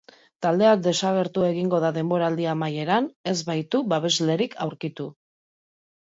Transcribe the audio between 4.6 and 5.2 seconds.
aurkitu.